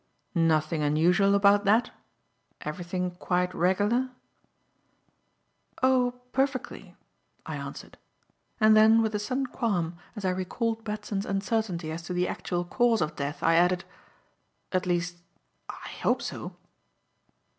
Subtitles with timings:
[0.33, 1.91] "Nothing unusual about that?
[2.61, 4.09] Everything quite regular?"
[5.83, 6.95] "Oh, perfectly,"
[7.45, 7.99] I answered;
[8.59, 12.65] and then with a sudden qualm, as I recalled Batson's uncertainty as to the actual
[12.65, 13.85] cause of death, I added,
[14.71, 15.17] "At least
[15.69, 16.55] I hope so."